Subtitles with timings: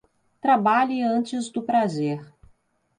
[0.41, 2.27] Trabalhe antes do prazer.